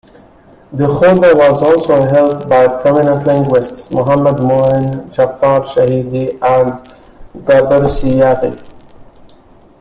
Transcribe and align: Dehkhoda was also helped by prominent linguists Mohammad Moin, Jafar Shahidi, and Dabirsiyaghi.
Dehkhoda 0.73 1.35
was 1.35 1.61
also 1.61 2.01
helped 2.01 2.49
by 2.49 2.65
prominent 2.67 3.23
linguists 3.27 3.91
Mohammad 3.91 4.41
Moin, 4.41 5.11
Jafar 5.11 5.61
Shahidi, 5.61 6.31
and 6.41 7.43
Dabirsiyaghi. 7.45 8.63